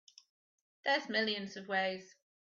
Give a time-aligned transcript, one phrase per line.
[0.83, 2.15] There's millions of ways.